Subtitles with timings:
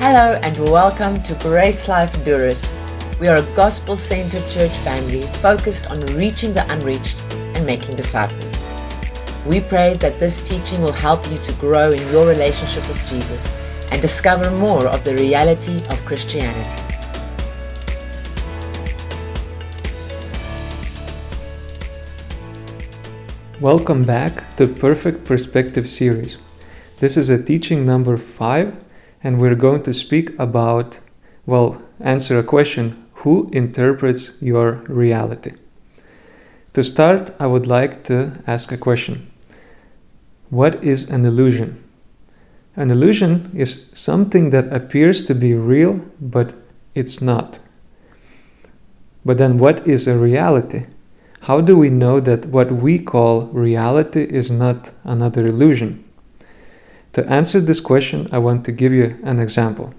[0.00, 2.64] Hello and welcome to Grace Life Durrës.
[3.20, 8.56] We are a gospel centered church family focused on reaching the unreached and making disciples.
[9.44, 13.46] We pray that this teaching will help you to grow in your relationship with Jesus
[13.92, 16.82] and discover more of the reality of Christianity.
[23.60, 26.38] Welcome back to Perfect Perspective series.
[27.00, 28.82] This is a teaching number five,
[29.22, 31.00] and we're going to speak about,
[31.46, 35.52] well, answer a question who interprets your reality?
[36.72, 39.30] To start, I would like to ask a question
[40.50, 41.82] What is an illusion?
[42.76, 46.54] An illusion is something that appears to be real, but
[46.94, 47.58] it's not.
[49.24, 50.86] But then, what is a reality?
[51.40, 56.04] How do we know that what we call reality is not another illusion?
[57.12, 59.92] To answer this question, I want to give you an example.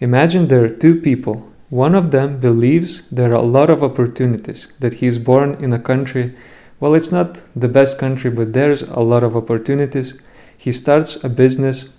[0.00, 1.48] Imagine there are two people.
[1.70, 5.72] One of them believes there are a lot of opportunities, that he is born in
[5.72, 6.34] a country,
[6.82, 10.14] well, it's not the best country, but there's a lot of opportunities.
[10.58, 11.94] He starts a business,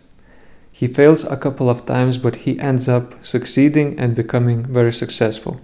[0.73, 5.62] he fails a couple of times, but he ends up succeeding and becoming very successful.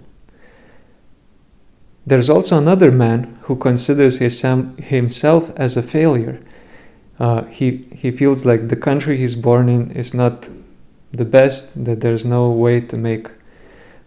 [2.06, 4.40] There's also another man who considers his,
[4.78, 6.40] himself as a failure.
[7.20, 10.48] Uh, he, he feels like the country he's born in is not
[11.12, 13.28] the best, that there's no way to make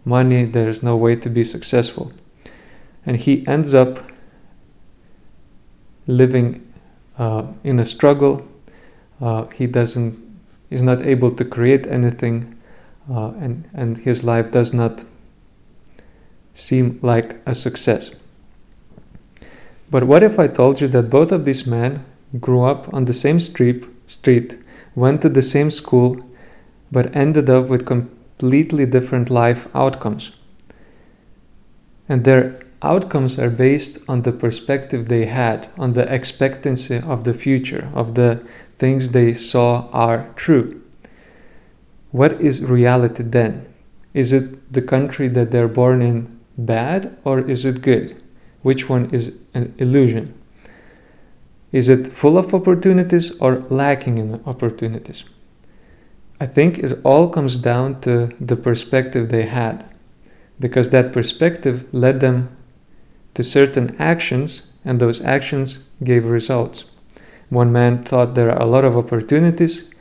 [0.04, 2.10] money, there's no way to be successful.
[3.06, 4.00] And he ends up
[6.08, 6.72] living
[7.16, 8.46] uh, in a struggle.
[9.20, 10.18] Uh, he doesn't,
[10.70, 12.58] is not able to create anything,
[13.08, 15.04] uh, and, and his life does not
[16.54, 18.10] seem like a success.
[19.90, 22.04] But what if I told you that both of these men
[22.40, 24.58] grew up on the same street, street,
[24.94, 26.16] went to the same school,
[26.90, 30.30] but ended up with completely different life outcomes?
[32.08, 37.34] And their outcomes are based on the perspective they had, on the expectancy of the
[37.34, 40.82] future, of the things they saw are true.
[42.10, 43.66] What is reality then?
[44.12, 48.22] Is it the country that they're born in bad or is it good?
[48.62, 50.34] Which one is an illusion?
[51.74, 55.24] Is it full of opportunities or lacking in opportunities?
[56.38, 59.84] I think it all comes down to the perspective they had,
[60.60, 62.56] because that perspective led them
[63.34, 66.84] to certain actions, and those actions gave results.
[67.50, 69.92] One man thought there are a lot of opportunities.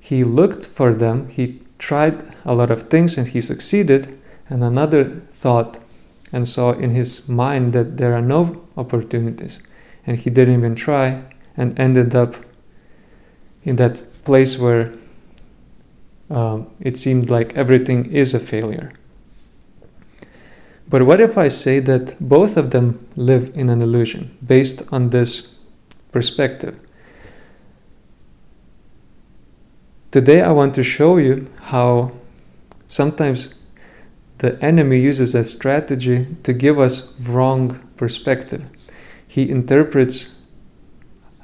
[0.00, 4.18] He looked for them, he tried a lot of things, and he succeeded.
[4.48, 5.04] And another
[5.42, 5.78] thought
[6.32, 9.60] and saw in his mind that there are no opportunities.
[10.06, 11.22] And he didn't even try
[11.56, 12.36] and ended up
[13.64, 14.92] in that place where
[16.30, 18.92] um, it seemed like everything is a failure.
[20.88, 25.10] But what if I say that both of them live in an illusion based on
[25.10, 25.54] this
[26.12, 26.78] perspective?
[30.12, 32.12] Today I want to show you how
[32.86, 33.54] sometimes
[34.38, 38.64] the enemy uses a strategy to give us wrong perspective.
[39.36, 40.34] He interprets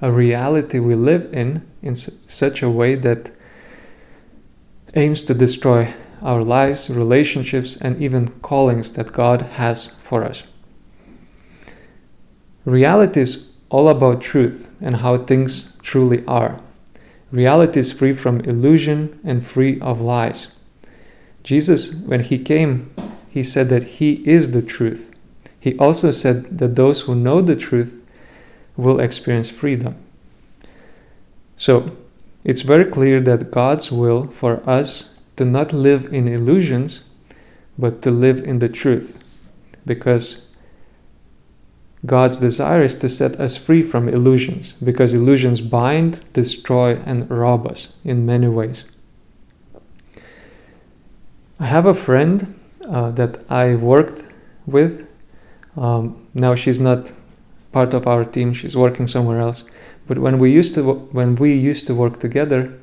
[0.01, 3.31] a reality we live in in such a way that
[4.95, 5.93] aims to destroy
[6.23, 10.43] our lives, relationships, and even callings that God has for us.
[12.65, 16.59] Reality is all about truth and how things truly are.
[17.31, 20.49] Reality is free from illusion and free of lies.
[21.43, 22.91] Jesus, when he came,
[23.29, 25.11] he said that he is the truth.
[25.63, 28.05] He also said that those who know the truth
[28.77, 29.95] will experience freedom.
[31.57, 31.87] So,
[32.43, 37.03] it's very clear that God's will for us to not live in illusions,
[37.79, 39.23] but to live in the truth.
[39.87, 40.49] Because
[42.07, 47.69] God's desire is to set us free from illusions, because illusions bind, destroy, and rob
[47.69, 48.85] us in many ways.
[51.61, 52.53] I have a friend
[52.89, 54.25] uh, that I worked
[54.67, 55.07] with.
[55.77, 57.13] Um, now she's not
[57.73, 59.65] part of our team; she's working somewhere else.
[60.07, 62.79] But when we used to when we used to work together,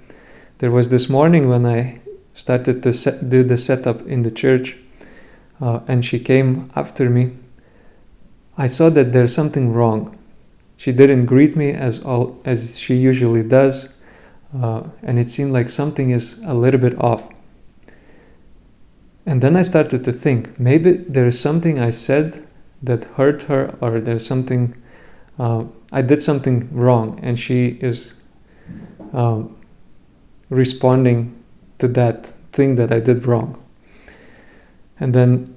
[0.59, 1.99] there was this morning when I
[2.33, 4.77] started to set, do the setup in the church,
[5.61, 7.35] uh, and she came after me.
[8.57, 10.17] I saw that there's something wrong.
[10.77, 13.97] She didn't greet me as all as she usually does,
[14.61, 17.23] uh, and it seemed like something is a little bit off.
[19.25, 22.47] And then I started to think maybe there is something I said
[22.83, 24.75] that hurt her, or there's something
[25.39, 28.21] uh, I did something wrong, and she is
[29.13, 29.55] um,
[30.49, 31.41] responding
[31.79, 33.63] to that thing that I did wrong.
[34.99, 35.55] And then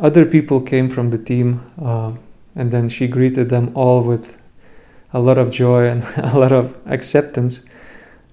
[0.00, 2.12] other people came from the team, uh,
[2.56, 4.36] and then she greeted them all with
[5.12, 7.60] a lot of joy and a lot of acceptance,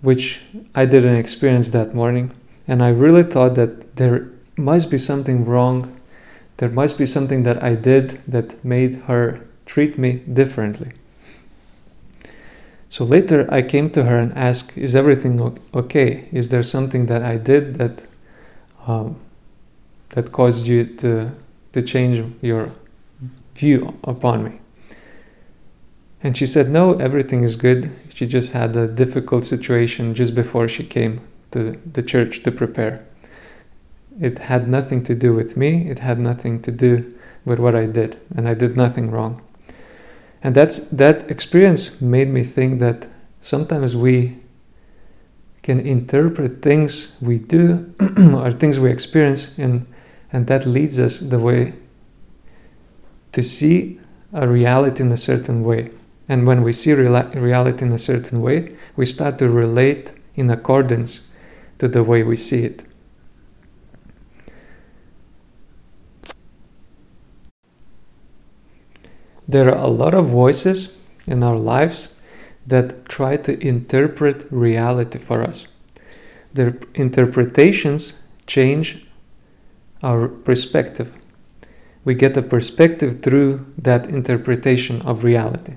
[0.02, 0.42] which
[0.74, 2.32] I didn't experience that morning.
[2.68, 5.96] And I really thought that there must be something wrong.
[6.62, 10.92] There must be something that I did that made her treat me differently.
[12.88, 16.30] So later I came to her and asked, Is everything okay?
[16.32, 18.04] Is there something that I did that
[18.86, 19.16] um,
[20.10, 21.32] that caused you to,
[21.74, 22.70] to change your
[23.56, 24.60] view upon me?
[26.22, 27.90] And she said, No, everything is good.
[28.14, 31.22] She just had a difficult situation just before she came
[31.54, 33.04] to the church to prepare.
[34.20, 37.12] It had nothing to do with me, it had nothing to do
[37.46, 39.42] with what I did, and I did nothing wrong.
[40.44, 43.08] And that's that experience made me think that
[43.42, 44.38] sometimes we
[45.62, 47.94] can interpret things we do
[48.36, 49.88] or things we experience and
[50.34, 51.74] and that leads us the way
[53.34, 54.00] to see
[54.34, 55.90] a reality in a certain way.
[56.30, 61.28] And when we see reality in a certain way, we start to relate in accordance
[61.80, 62.84] to the way we see it.
[69.52, 70.96] There are a lot of voices
[71.28, 72.16] in our lives
[72.68, 75.68] that try to interpret reality for us.
[76.54, 78.14] Their interpretations
[78.48, 79.06] change
[80.04, 81.14] our perspective.
[82.06, 85.76] We get a perspective through that interpretation of reality.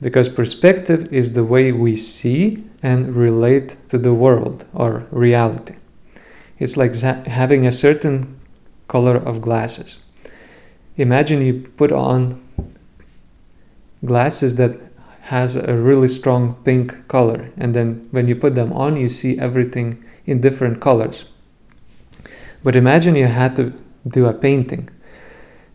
[0.00, 5.76] Because perspective is the way we see and relate to the world or reality.
[6.58, 8.40] It's like having a certain
[8.88, 9.98] color of glasses.
[10.96, 12.42] Imagine you put on
[14.06, 14.78] glasses that
[15.20, 19.38] has a really strong pink color and then when you put them on you see
[19.38, 21.24] everything in different colors.
[22.62, 23.72] But imagine you had to
[24.08, 24.88] do a painting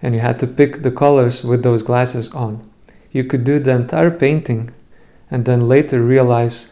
[0.02, 2.62] and you had to pick the colors with those glasses on.
[3.12, 4.72] You could do the entire painting
[5.30, 6.70] and then later realize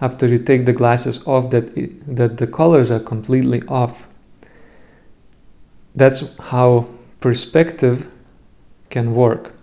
[0.00, 4.08] after you take the glasses off that it, that the colors are completely off.
[5.94, 6.88] That's how
[7.20, 8.08] perspective
[8.90, 9.53] can work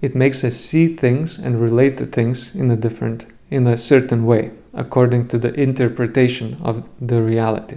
[0.00, 4.24] it makes us see things and relate to things in a different in a certain
[4.24, 7.76] way according to the interpretation of the reality.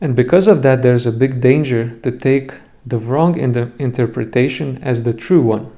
[0.00, 2.52] And because of that there's a big danger to take
[2.86, 5.70] the wrong inter- interpretation as the true one.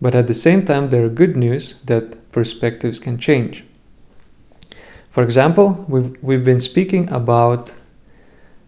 [0.00, 3.64] But at the same time there are good news that perspectives can change.
[5.10, 7.74] For example we've, we've been speaking about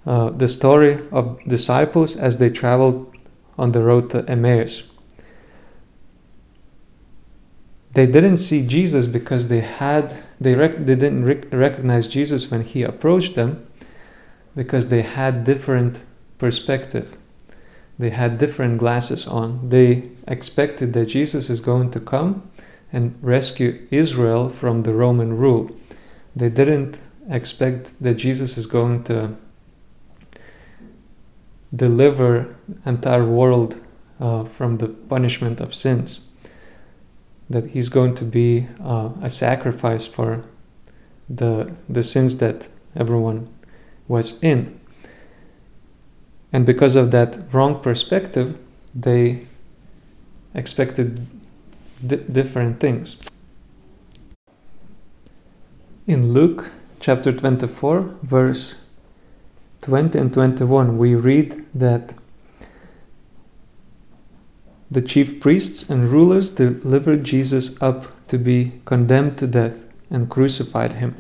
[0.05, 3.12] uh, the story of disciples as they traveled
[3.59, 4.83] on the road to Emmaus.
[7.93, 12.63] They didn't see Jesus because they had they, rec- they didn't rec- recognize Jesus when
[12.63, 13.67] he approached them
[14.57, 16.05] because they had different
[16.39, 17.17] perspective.
[17.99, 19.69] They had different glasses on.
[19.69, 22.51] They expected that Jesus is going to come
[22.93, 25.71] and rescue Israel from the Roman rule.
[26.35, 29.37] They didn't expect that Jesus is going to
[31.75, 33.81] deliver entire world
[34.21, 36.21] uh, from the punishment of sins.
[37.51, 40.43] That he's going to be uh, a sacrifice for
[41.29, 43.49] the the sins that everyone
[44.09, 44.79] was in.
[46.53, 48.59] And because of that wrong perspective
[48.95, 49.47] they
[50.55, 51.27] expected
[52.07, 53.17] different things.
[56.07, 58.82] In luke chapter 24 verse
[59.83, 62.15] 20 and 21, we read that
[64.91, 70.93] the chief priests and rulers delivered Jesus up to be condemned to death and crucified
[70.93, 71.17] him.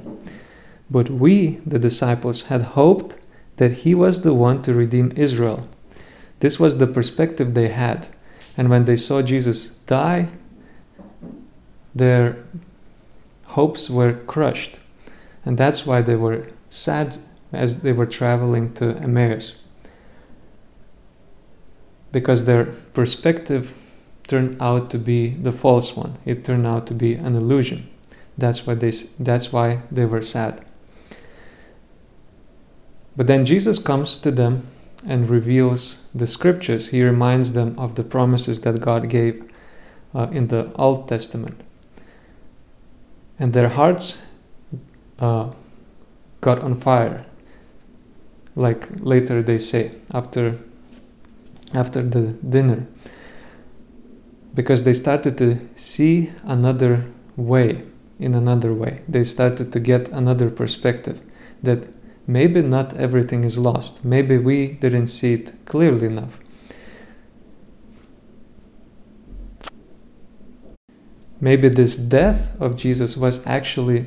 [0.90, 3.16] But we, the disciples, had hoped
[3.56, 5.66] that he was the one to redeem Israel.
[6.40, 8.08] This was the perspective they had.
[8.56, 10.28] And when they saw Jesus die,
[11.94, 12.36] their
[13.46, 14.80] hopes were crushed.
[15.44, 17.18] And that's why they were sad
[17.52, 19.62] as they were traveling to Emmaus.
[22.10, 23.72] Because their perspective
[24.26, 26.16] turned out to be the false one.
[26.24, 27.88] It turned out to be an illusion.
[28.38, 30.64] That's why they, that's why they were sad.
[33.16, 34.66] But then Jesus comes to them
[35.06, 36.88] and reveals the scriptures.
[36.88, 39.50] He reminds them of the promises that God gave
[40.14, 41.60] uh, in the Old Testament.
[43.38, 44.22] And their hearts
[45.18, 45.50] uh,
[46.40, 47.24] got on fire
[48.54, 50.58] like later they say after
[51.74, 52.86] after the dinner
[54.54, 57.04] because they started to see another
[57.36, 57.82] way
[58.18, 59.00] in another way.
[59.08, 61.20] They started to get another perspective
[61.62, 61.88] that
[62.26, 64.04] maybe not everything is lost.
[64.04, 66.38] Maybe we didn't see it clearly enough.
[71.40, 74.06] Maybe this death of Jesus was actually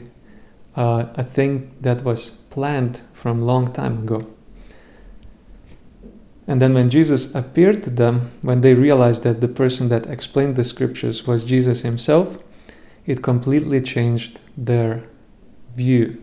[0.78, 4.35] uh, a thing that was planned from long time ago.
[6.48, 10.56] And then when Jesus appeared to them, when they realized that the person that explained
[10.56, 12.38] the scriptures was Jesus himself,
[13.06, 15.04] it completely changed their
[15.76, 16.22] view.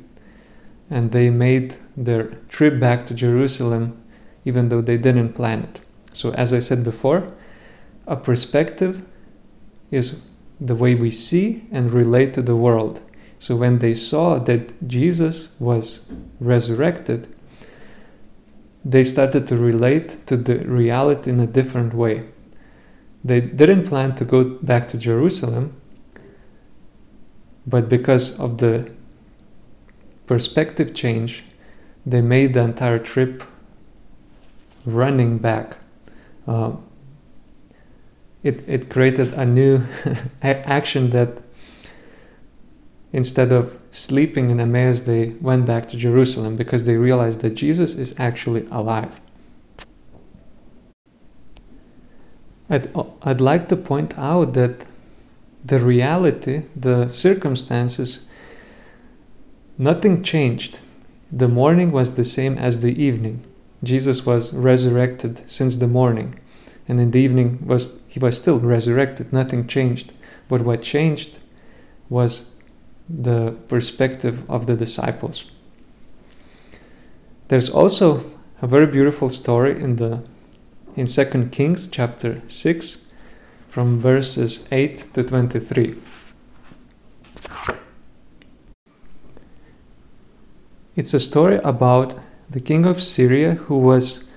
[0.91, 4.02] And they made their trip back to Jerusalem
[4.45, 5.81] even though they didn't plan it.
[6.12, 7.26] So, as I said before,
[8.07, 9.02] a perspective
[9.91, 10.21] is
[10.61, 13.00] the way we see and relate to the world.
[13.38, 16.02] So, when they saw that Jesus was
[16.41, 17.29] resurrected,
[18.85, 22.29] they started to relate to the reality in a different way.
[23.25, 25.77] They didn't plan to go back to Jerusalem,
[27.67, 28.93] but because of the
[30.27, 31.45] perspective change,
[32.05, 33.45] they made the entire trip
[34.85, 35.77] running back.
[36.49, 36.73] Uh,
[38.43, 39.81] it, it created a new
[40.43, 41.39] action that
[43.12, 47.95] instead of sleeping in Emmaus, they went back to Jerusalem because they realized that Jesus
[47.95, 49.21] is actually alive.
[52.71, 52.88] I'd,
[53.23, 54.87] I'd like to point out that
[55.64, 58.21] the reality, the circumstances,
[59.76, 60.81] nothing changed.
[61.31, 63.45] The morning was the same as the evening.
[63.83, 66.35] Jesus was resurrected since the morning,
[66.88, 69.33] and in the evening was he was still resurrected.
[69.33, 70.14] Nothing changed.
[70.49, 71.40] But what changed
[72.09, 72.51] was
[73.21, 75.45] the perspective of the disciples.
[77.49, 78.23] There's also
[78.62, 80.23] a very beautiful story in the
[80.97, 82.99] in 2 Kings chapter 6
[83.69, 85.95] from verses 8 to 23.
[90.95, 92.14] It's a story about
[92.50, 94.31] the king of Syria who was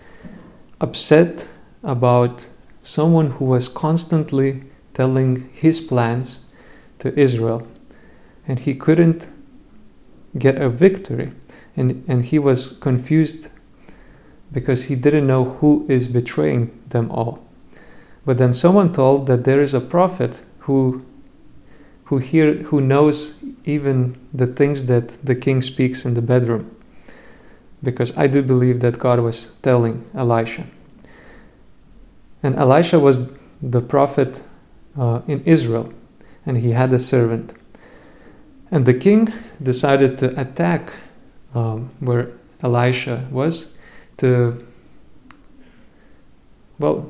[0.80, 1.48] upset
[1.84, 2.48] about
[2.84, 4.62] someone who was constantly
[4.94, 6.40] telling his plans
[7.00, 7.68] to Israel
[8.48, 9.28] and he couldn't
[10.38, 11.32] get a victory.
[11.78, 13.50] And, and he was confused
[14.52, 17.46] because he didn't know who is betraying them all.
[18.26, 21.06] But then someone told that there is a prophet who
[22.06, 26.70] who hear who knows even the things that the king speaks in the bedroom.
[27.84, 30.66] Because i do believe that god was telling elisha.
[32.44, 33.20] And elisha was
[33.62, 34.44] the prophet
[34.98, 35.92] uh, in israel.
[36.46, 37.54] And he had a servant
[38.76, 39.30] and the king
[39.64, 40.92] decided to attack
[41.54, 43.78] um, where Elisha was
[44.18, 44.58] to,
[46.78, 47.10] well,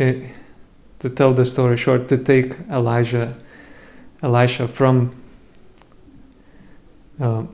[0.00, 0.12] uh,
[0.98, 3.36] to tell the story short, to take Elijah,
[4.22, 5.14] Elisha from,
[7.20, 7.44] uh,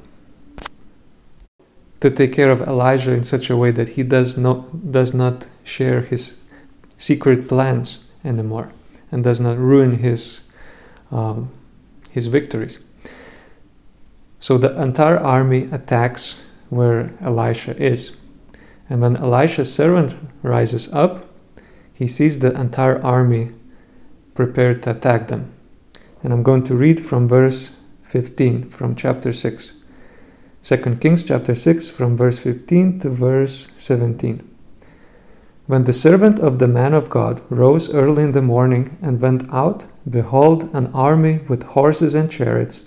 [1.98, 5.48] to take care of Elijah in such a way that he does not does not
[5.64, 6.38] share his
[6.98, 8.68] secret plans anymore
[9.10, 10.42] and does not ruin his
[11.10, 11.50] um,
[12.16, 12.78] his victories.
[14.40, 18.16] So the entire army attacks where Elisha is.
[18.88, 21.26] And when Elisha's servant rises up,
[21.92, 23.50] he sees the entire army
[24.32, 25.52] prepared to attack them.
[26.22, 29.74] And I'm going to read from verse 15 from chapter 6.
[30.62, 34.55] 2 Kings chapter 6 from verse 15 to verse 17.
[35.66, 39.52] When the servant of the man of God rose early in the morning and went
[39.52, 42.84] out, behold, an army with horses and chariots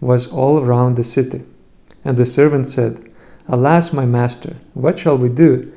[0.00, 1.42] was all round the city.
[2.04, 3.12] And the servant said,
[3.48, 5.70] Alas, my master, what shall we do?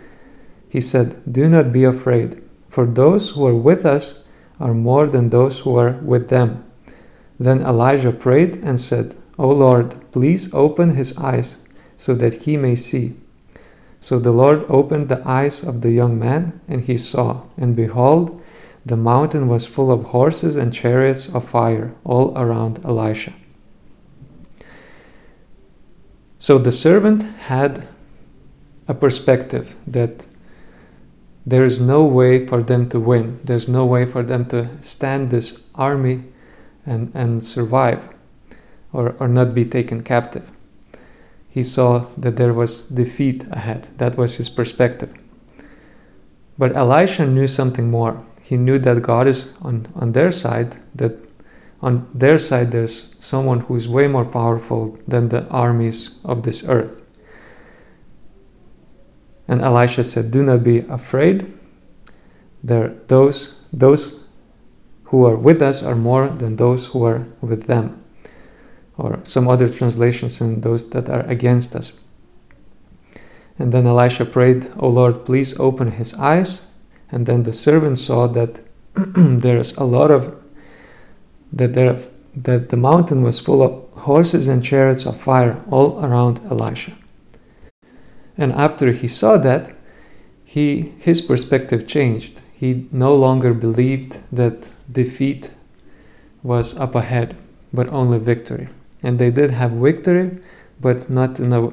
[0.69, 4.19] He said, Do not be afraid, for those who are with us
[4.59, 6.63] are more than those who are with them.
[7.37, 11.57] Then Elijah prayed and said, O Lord, please open his eyes
[11.97, 13.15] so that he may see.
[14.05, 18.39] So the Lord opened the eyes of the young man, and he saw, and behold,
[18.85, 23.33] the mountain was full of horses and chariots of fire all around Elisha.
[26.37, 27.87] So the servant had
[28.87, 30.27] a perspective that
[31.43, 33.39] there is no way for them to win.
[33.43, 36.21] There's no way for them to stand this army
[36.85, 38.07] and, and survive
[38.93, 40.54] or, or not be taken captive
[41.55, 43.87] he saw that there was defeat ahead.
[43.97, 45.13] That was his perspective.
[46.57, 48.25] But Elisha knew something more.
[48.41, 51.13] He knew that God is on, on their side, that
[51.81, 56.65] on their side there's someone who is way more powerful than the armies of this
[56.67, 57.01] earth.
[59.47, 61.53] And Elisha said, Do not be afraid.
[62.65, 64.19] There, those, those
[65.05, 68.03] who are with us are more than those who are with them.
[68.97, 71.93] Or some other translations in those that are against us.
[73.57, 76.61] And then Elisha prayed, O Lord, please open his eyes.
[77.11, 78.61] And then the servant saw that
[78.95, 80.35] there's a lot of
[81.53, 81.97] that there
[82.35, 86.91] that the mountain was full of horses and chariots of fire all around Elisha.
[88.37, 89.77] And after he saw that,
[90.43, 92.41] he his perspective changed.
[92.51, 95.51] He no longer believed that defeat
[96.43, 97.35] was up ahead,
[97.73, 98.67] but only victory.
[99.05, 100.27] And they did have victory,
[100.81, 101.69] but not in a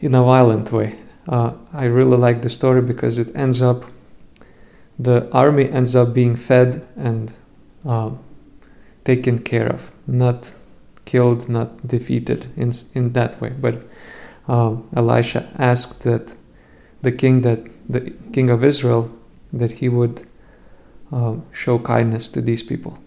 [0.00, 0.98] in a violent way.
[1.28, 3.84] Uh, I really like the story because it ends up
[4.98, 7.32] the army ends up being fed and
[7.86, 8.10] uh,
[9.04, 10.52] taken care of, not
[11.04, 13.50] killed, not defeated in in that way.
[13.50, 13.82] But
[14.48, 16.34] uh, Elisha asked that
[17.02, 19.10] the king that the king of Israel
[19.52, 20.22] that he would
[21.12, 22.98] uh, show kindness to these people.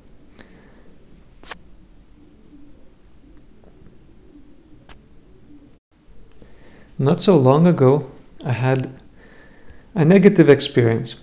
[6.97, 8.09] Not so long ago,
[8.45, 8.89] I had
[9.93, 11.15] a negative experience.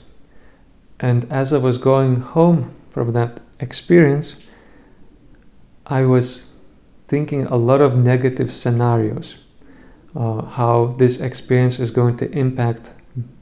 [1.01, 4.37] And as I was going home from that experience,
[5.87, 6.53] I was
[7.09, 9.37] thinking a lot of negative scenarios.
[10.15, 12.95] Uh, how this experience is going to impact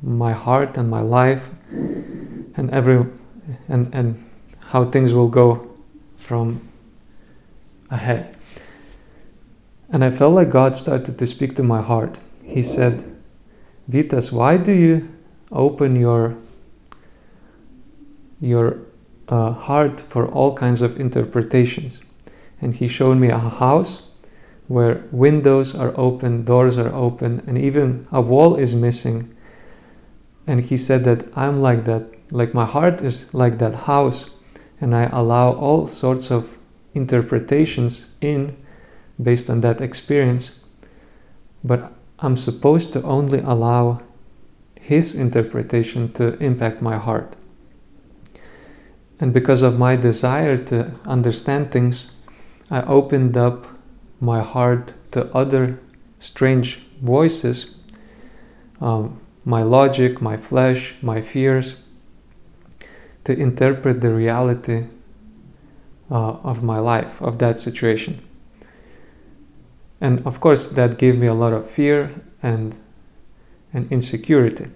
[0.02, 3.04] my heart and my life and every
[3.68, 4.30] and and
[4.66, 5.68] how things will go
[6.16, 6.60] from
[7.90, 8.36] ahead
[9.92, 12.18] and i felt like god started to speak to my heart.
[12.44, 13.16] He said
[13.90, 15.08] Vytas why do you
[15.52, 16.36] open your
[18.40, 18.78] your
[19.28, 22.00] uh, heart for all kinds of interpretations?
[22.60, 24.08] And he showed me a house
[24.68, 29.34] where windows are open doors are open and even a wall is missing.
[30.46, 34.30] And he said that i'm like that like my heart is like that house
[34.80, 36.58] and i allow all sorts of
[36.94, 38.56] interpretations in
[39.22, 40.60] based on that experience
[41.64, 44.00] but i'm supposed to only allow
[44.80, 47.36] his interpretation to impact my heart
[49.18, 52.08] and because of my desire to understand things
[52.70, 53.66] i opened up
[54.20, 55.78] my heart to other
[56.18, 57.74] strange voices
[58.80, 61.76] um, my logic, my flesh, my fears,
[63.24, 64.86] to interpret the reality
[66.10, 68.20] uh, of my life, of that situation.
[70.00, 72.78] And of course, that gave me a lot of fear and,
[73.72, 74.66] and insecurity.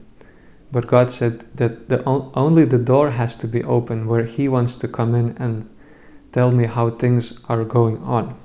[0.70, 4.74] But God said that the, only the door has to be open where He wants
[4.76, 5.70] to come in and
[6.32, 8.36] tell me how things are going on.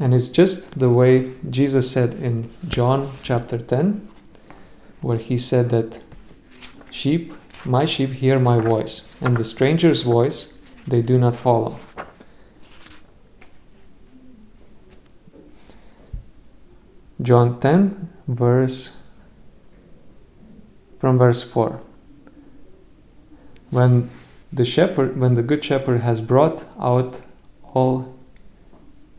[0.00, 4.08] And it's just the way Jesus said in John chapter 10,
[5.02, 5.98] where he said that
[6.90, 7.34] sheep,
[7.66, 10.54] my sheep hear my voice, and the stranger's voice
[10.86, 11.78] they do not follow.
[17.22, 18.96] John 10, verse
[20.98, 21.80] from verse 4.
[23.70, 24.10] When
[24.52, 27.20] the shepherd, when the good shepherd has brought out
[27.74, 28.16] all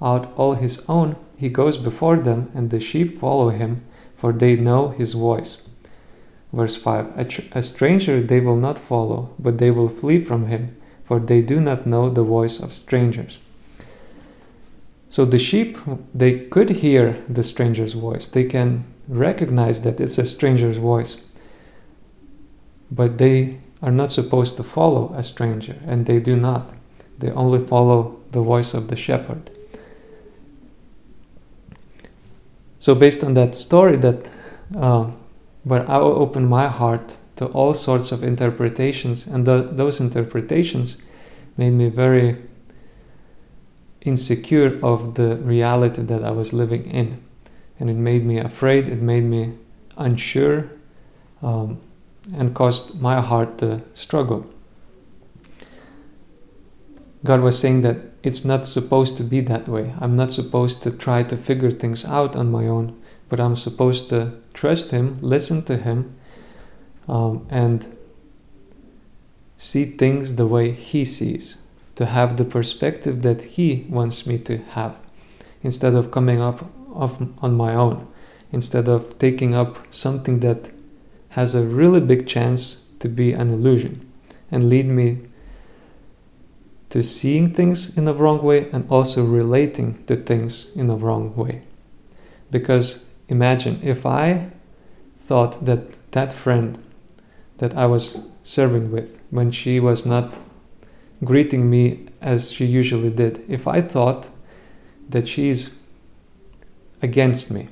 [0.01, 3.83] out all his own, he goes before them, and the sheep follow him,
[4.15, 5.57] for they know his voice.
[6.51, 10.47] Verse 5 a, tr- a, stranger they will not follow, but they will flee from
[10.47, 13.37] him, for they do not know the voice of strangers.
[15.11, 15.77] So the sheep,
[16.15, 18.29] they could hear the stranger's voice.
[18.29, 21.17] They can recognize that it's a stranger's voice.
[22.91, 26.73] But they are not supposed to follow a stranger, and they do not.
[27.19, 29.51] They only follow the voice of the shepherd.
[32.79, 34.29] So based on that story, that
[34.77, 35.11] uh,
[35.65, 40.95] where I opened my heart to all sorts of interpretations, and the, those interpretations
[41.57, 42.37] made me very
[44.01, 47.21] insecure of the reality that I was living in,
[47.79, 48.89] and it made me afraid.
[48.89, 49.53] It made me
[49.97, 50.71] unsure,
[51.41, 51.79] um,
[52.35, 54.51] and caused my heart to struggle.
[57.23, 59.93] God was saying that it's not supposed to be that way.
[59.99, 64.09] I'm not supposed to try to figure things out on my own, but I'm supposed
[64.09, 66.09] to trust Him, listen to Him,
[67.07, 67.97] um, and
[69.57, 71.57] see things the way He sees,
[72.01, 74.95] to have the perspective that He wants me to have,
[75.61, 78.07] instead of coming up on my own,
[78.51, 80.71] instead of taking up something that
[81.29, 84.11] has a really big chance to be an illusion
[84.49, 85.19] and lead me
[86.89, 91.35] to seeing things in a wrong way and also relating to things in a wrong
[91.35, 91.61] way.
[92.49, 94.49] Because imagine if I
[95.19, 95.83] thought that
[96.13, 96.79] that friend
[97.59, 100.39] that I was serving with, when she was not
[101.23, 104.29] greeting me as she usually did, if I thought
[105.09, 105.77] that she's
[107.01, 107.67] against me,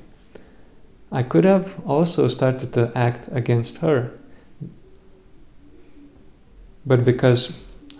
[1.12, 4.12] I could have also started to act against her.
[6.86, 7.52] But because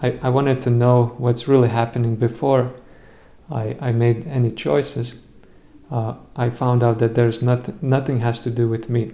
[0.03, 2.73] I, I wanted to know what's really happening before
[3.51, 5.21] I, I made any choices,
[5.91, 9.11] uh, I found out that there's not, nothing has to do with me.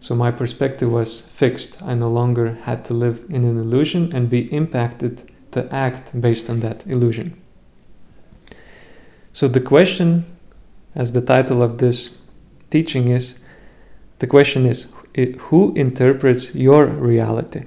[0.00, 1.80] So my perspective was fixed.
[1.82, 6.50] I no longer had to live in an illusion and be impacted to act based
[6.50, 7.40] on that illusion.
[9.32, 10.24] So the question,
[10.94, 12.18] as the title of this
[12.70, 13.38] teaching is,
[14.18, 14.86] the question is
[15.38, 17.64] who interprets your reality?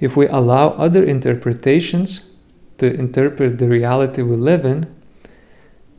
[0.00, 2.22] If we allow other interpretations
[2.78, 4.86] to interpret the reality we live in,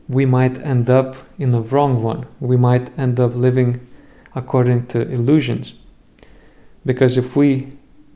[0.08, 2.26] we might end up in a wrong one.
[2.40, 3.86] We might end up living
[4.34, 5.74] according to illusions.
[6.84, 7.72] Because if we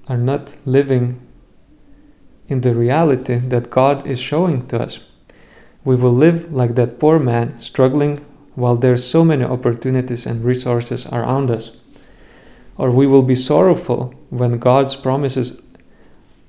[0.09, 1.21] are not living
[2.49, 5.01] in the reality that God is showing to us,
[5.85, 11.07] we will live like that poor man struggling while there's so many opportunities and resources
[11.07, 11.73] around us.
[12.77, 15.63] Or we will be sorrowful when God's promises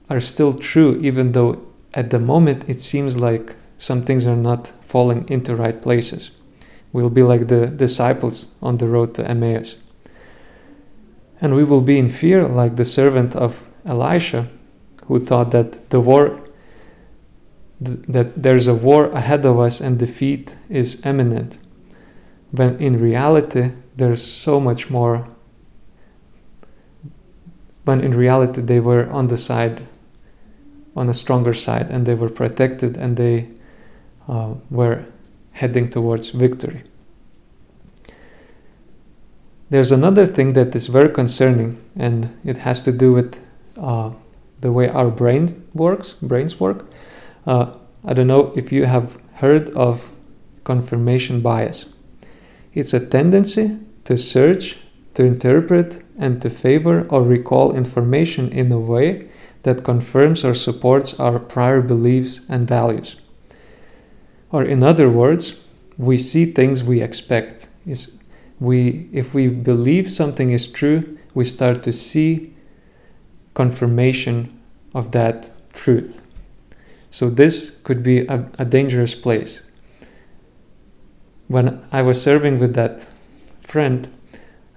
[0.10, 1.62] are still true, even though
[1.94, 6.32] at the moment it seems like some things are not falling into right places.
[6.94, 9.76] We'll be like the disciples on the road to Emmaus.
[11.42, 14.48] And we will be in fear like the servant of Elisha,
[15.08, 16.42] who thought that the war
[17.84, 21.58] th- that there's a war ahead of us and defeat is imminent
[22.52, 25.28] when in reality there's so much more
[27.86, 29.82] when in reality they were on the side
[30.96, 33.48] on a stronger side and they were protected and they
[34.28, 35.06] uh, were
[35.52, 36.82] heading towards victory.
[39.70, 43.40] There's another thing that is very concerning and it has to do with
[43.78, 44.12] uh,
[44.62, 46.86] the way our brain works brains work
[47.48, 47.74] uh,
[48.06, 50.10] i don't know if you have heard of
[50.64, 51.86] confirmation bias
[52.76, 54.78] it's a tendency to search,
[55.14, 59.30] to interpret, and to favor or recall information in a way
[59.64, 63.16] that confirms or supports our prior beliefs and values.
[64.52, 65.56] Or, in other words,
[65.98, 67.70] we see things we expect.
[67.88, 68.18] Is
[68.60, 72.54] we, if we believe something is true, we start to see
[73.56, 74.58] confirmation
[74.94, 76.22] of that truth.
[77.10, 79.64] So, this could be a, a dangerous place
[81.48, 83.08] when I was serving with that
[83.62, 84.12] friend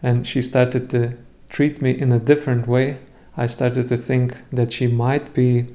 [0.03, 1.17] and she started to
[1.49, 2.99] treat me in a different way,
[3.37, 5.67] I started to think that she might be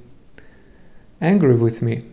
[1.19, 2.05] angry with me.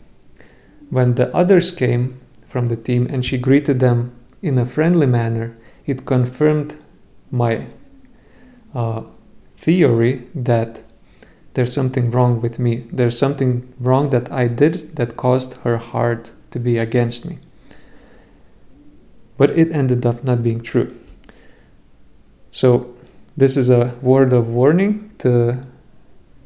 [0.89, 5.57] When the others came from the team and she greeted them in a friendly manner,
[5.87, 6.77] it confirmed
[7.31, 7.67] my
[8.75, 9.03] uh,
[9.61, 10.83] theory that
[11.55, 12.85] there's something wrong with me.
[12.93, 17.39] There's something wrong that I did that caused her heart to be against me
[19.41, 20.95] but it ended up not being true.
[22.51, 22.95] So,
[23.39, 25.63] this is a word of warning to,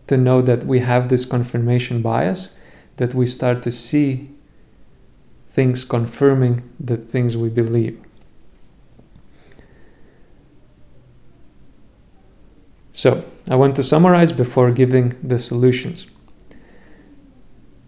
[0.07, 2.57] to know that we have this confirmation bias,
[2.99, 4.31] that we start to see
[5.49, 8.01] things confirming the things we believe.
[12.97, 16.07] So, I want to summarize before giving the solutions.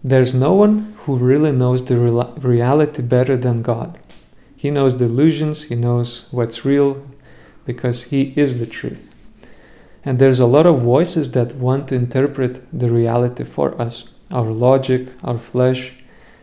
[0.03, 1.95] There's no one who really knows the
[2.41, 3.97] reality better than God.
[4.57, 7.01] He knows the illusions, he knows what's real
[7.65, 9.07] because he is the truth.
[10.03, 14.51] And there's a lot of voices that want to interpret the reality for us our
[14.51, 15.93] logic, our flesh,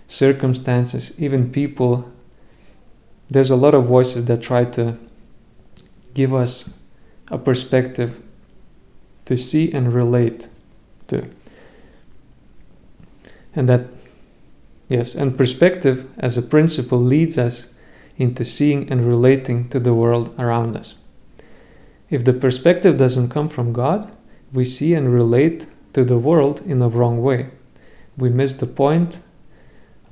[0.06, 2.10] circumstances, even people.
[3.28, 4.96] There's a lot of voices that try to
[6.14, 6.78] give us
[7.28, 8.22] a perspective
[9.24, 10.48] to see and relate
[11.08, 11.26] to.
[13.56, 13.86] And that,
[14.88, 17.68] yes, and perspective as a principle leads us
[18.16, 20.94] into seeing and relating to the world around us.
[22.10, 24.16] If the perspective doesn't come from God,
[24.52, 27.50] we see and relate to the world in a wrong way.
[28.16, 29.20] We miss the point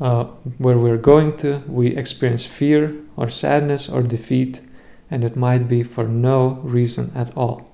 [0.00, 0.24] uh,
[0.58, 4.60] where we're going to, we experience fear or sadness or defeat,
[5.10, 7.71] and it might be for no reason at all.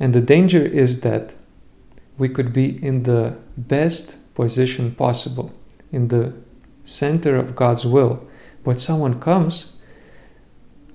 [0.00, 1.34] And the danger is that
[2.18, 5.52] we could be in the best position possible,
[5.92, 6.32] in the
[6.84, 8.22] center of God's will,
[8.64, 9.66] but someone comes,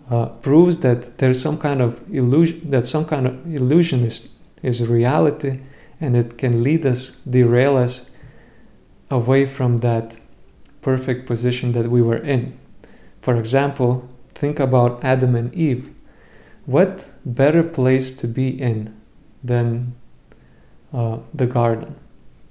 [0.09, 4.29] uh, proves that there's some kind of illusion, that some kind of illusion is,
[4.61, 5.59] is reality,
[6.01, 8.09] and it can lead us, derail us
[9.11, 10.17] away from that
[10.81, 12.57] perfect position that we were in.
[13.21, 15.92] For example, think about Adam and Eve.
[16.65, 18.93] What better place to be in
[19.43, 19.95] than
[20.93, 21.95] uh, the garden.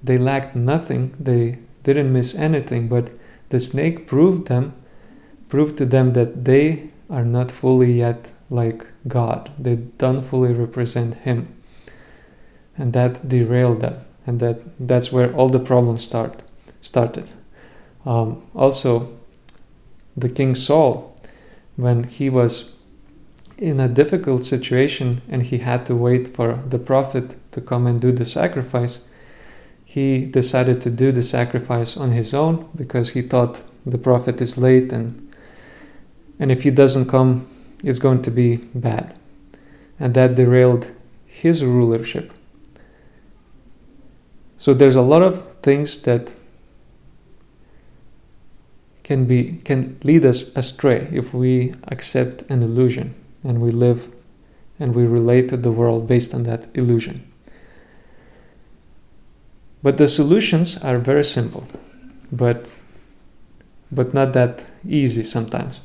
[0.02, 3.10] They lacked nothing, they didn't miss anything, but
[3.48, 4.74] the snake proved them,
[5.48, 9.50] proved to them that they are not fully yet like God.
[9.58, 11.48] They don't fully represent Him.
[12.76, 13.98] And that derailed them.
[14.26, 16.42] And that, that's where all the problems start
[16.80, 17.28] started.
[18.04, 19.16] Um, also,
[20.16, 21.16] the king Saul,
[21.76, 22.74] when he was
[23.62, 28.00] in a difficult situation and he had to wait for the prophet to come and
[28.00, 28.98] do the sacrifice,
[29.84, 34.58] he decided to do the sacrifice on his own because he thought the prophet is
[34.58, 35.32] late and
[36.40, 37.46] and if he doesn't come
[37.84, 39.16] it's going to be bad.
[40.00, 40.90] And that derailed
[41.26, 42.32] his rulership.
[44.56, 46.34] So there's a lot of things that
[49.04, 54.10] can be can lead us astray if we accept an illusion and we live
[54.78, 57.22] and we relate to the world based on that illusion.
[59.82, 61.66] But the solutions are very simple,
[62.30, 62.72] but
[63.90, 65.80] but not that easy sometimes.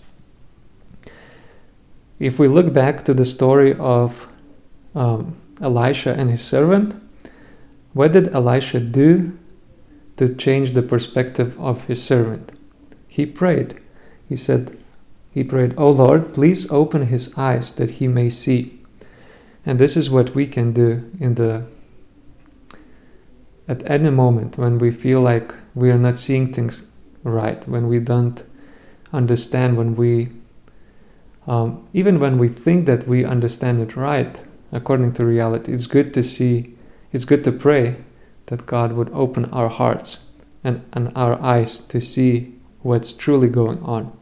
[2.20, 4.28] If we look back to the story of
[4.96, 6.96] um, Elisha and his servant,
[7.93, 9.38] what did Elisha do
[10.15, 12.52] to change the perspective of his servant?
[13.08, 13.84] He prayed.
[14.30, 14.78] He said,
[15.38, 18.80] he prayed, O Lord, please open his eyes that he may see.
[19.67, 21.63] And this is what we can do in the
[23.67, 26.88] at any moment when we feel like we are not seeing things
[27.23, 28.43] right, when we don't
[29.13, 30.30] understand, when we
[31.45, 36.15] um, even when we think that we understand it right according to reality, it's good
[36.15, 36.76] to see,
[37.12, 37.95] it's good to pray
[38.47, 40.17] that God would open our hearts
[40.63, 44.17] and, and our eyes to see what's truly going on.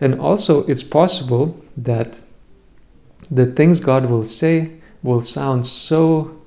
[0.00, 2.20] And also, it's possible that
[3.30, 6.40] the things God will say will sound so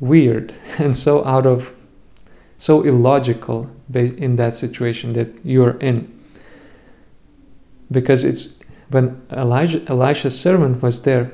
[0.00, 1.74] weird and so out of,
[2.56, 6.08] so illogical in that situation that you're in.
[7.90, 8.58] Because it's
[8.90, 11.32] when Elijah, Elisha's servant was there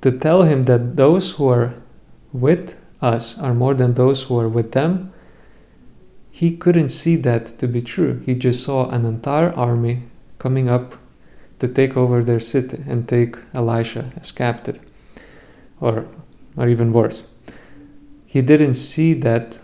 [0.00, 1.74] to tell him that those who are
[2.32, 5.11] with us are more than those who are with them,
[6.32, 8.20] he couldn't see that to be true.
[8.26, 10.02] He just saw an entire army
[10.38, 10.96] coming up
[11.60, 14.80] to take over their city and take Elisha as captive,
[15.80, 16.06] or,
[16.56, 17.22] or even worse.
[18.26, 19.60] He didn't see that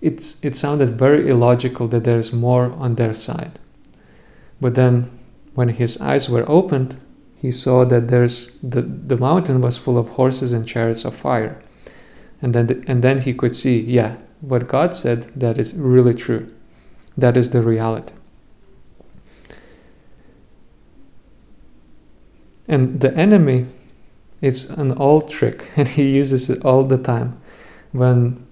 [0.00, 3.58] it's, it sounded very illogical that there's more on their side.
[4.60, 5.10] But then,
[5.54, 6.96] when his eyes were opened,
[7.34, 11.58] he saw that there's the, the mountain was full of horses and chariots of fire
[12.42, 16.14] and then the, and then he could see yeah what god said that is really
[16.14, 16.52] true.
[17.16, 18.14] That is the reality.
[22.68, 23.66] And the enemy
[24.40, 27.40] it's an old trick and he uses it all the time.
[27.92, 28.46] When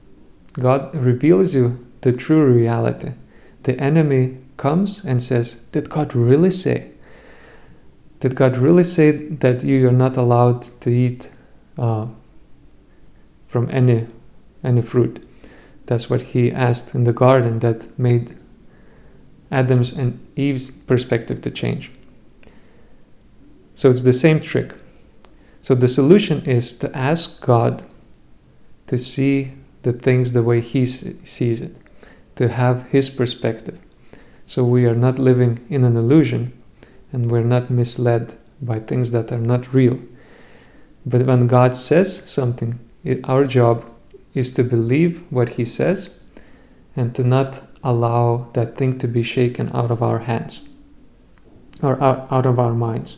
[0.55, 3.13] god reveals you the true reality
[3.63, 6.91] the enemy comes and says did god really say?
[8.21, 11.31] Did god really say that you are not allowed to eat
[11.79, 12.09] uh,
[13.49, 14.07] from any
[14.65, 15.26] any fruit.
[15.87, 18.37] That's what he asked in the garden that made
[19.51, 21.91] Adam's and Eve's perspective to change.
[23.75, 24.75] So it's the same trick.
[25.61, 27.87] So the solution is to ask God
[28.87, 31.77] to see the things the way He sees it,
[32.37, 33.79] to have His perspective.
[34.45, 36.53] So we are not living in an illusion
[37.13, 39.99] and we're not misled by things that are not real.
[41.05, 43.85] But when God says something, it, our job
[44.37, 46.11] is to believe what he says
[46.95, 50.61] and to not allow that thing to be shaken out of our hands
[51.83, 53.17] or out, out of our minds.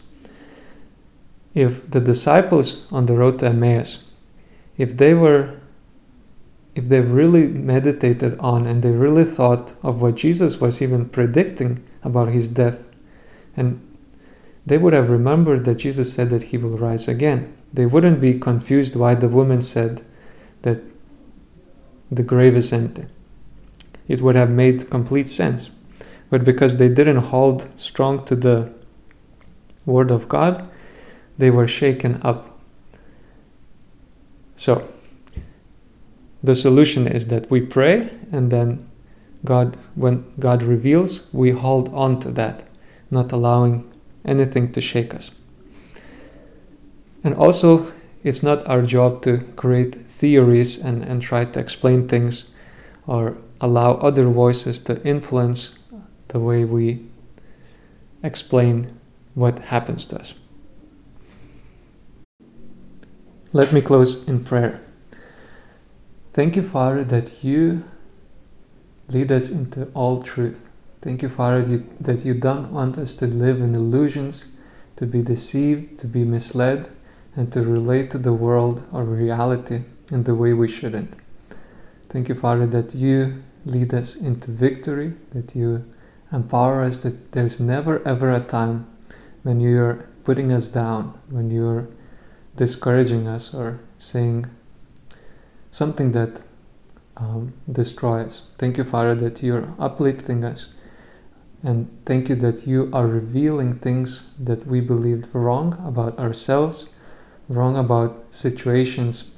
[1.55, 3.99] If the disciples on the road to Emmaus,
[4.79, 5.61] if they were
[6.75, 11.83] if they really meditated on and they really thought of what Jesus was even predicting
[12.05, 12.89] about his death,
[13.57, 13.81] and
[14.65, 18.39] they would have remembered that Jesus said that he will rise again they wouldn't be
[18.39, 20.03] confused why the woman said
[20.63, 20.81] that
[22.11, 23.07] the grave is empty.
[24.09, 25.71] It would have made complete sense.
[26.31, 28.73] But because they didn't hold strong to the
[29.87, 30.69] word of God,
[31.39, 32.59] they were shaken up.
[34.57, 34.89] So,
[36.43, 38.89] the solution is that we pray and then
[39.45, 42.69] God, when God reveals, we hold on to that,
[43.11, 43.91] not allowing
[44.25, 45.31] anything to shake us.
[47.25, 47.93] And also,
[48.29, 52.45] it's not our job to create theories and, and try to explain things
[53.07, 55.79] or allow other voices to influence
[56.29, 57.01] the way we
[58.23, 58.87] explain
[59.35, 60.35] what happens to us.
[63.55, 64.79] Let me close in prayer.
[66.35, 67.83] Thank you, Father, that you
[69.09, 70.69] lead us into all truth.
[71.01, 74.49] Thank you, Father, that you, that you don't want us to live in illusions,
[74.97, 76.91] to be deceived, to be misled,
[77.39, 81.15] and to relate to the world or reality in the way we shouldn't.
[82.09, 85.85] Thank you, Father, that you lead us into victory, that you
[86.33, 88.89] empower us, that there's never ever a time
[89.45, 91.87] when you're putting us down, when you're
[92.57, 94.47] discouraging us or saying
[95.71, 96.43] something that
[97.19, 98.51] um, destroys.
[98.59, 100.69] Thank you, Father, that you're uplifting us.
[101.63, 106.89] And thank you that you are revealing things that we believed wrong about ourselves,
[107.49, 109.31] wrong about situations,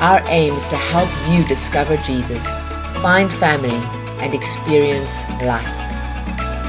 [0.00, 2.44] Our aim is to help you discover Jesus,
[3.00, 3.80] find family,
[4.20, 5.64] and experience life.